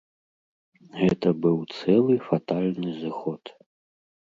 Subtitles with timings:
[1.01, 3.43] Гэта быў цэлы фатальны зыход.